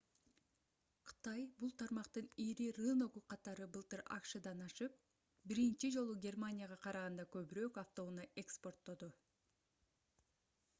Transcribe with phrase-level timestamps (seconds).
[1.09, 4.97] кытай бул тармактын ири рыногу катары былтыр акшдан ашып
[5.53, 9.15] биринчи жолу германияга караганда көбүрөөк автоунаа экспорттоду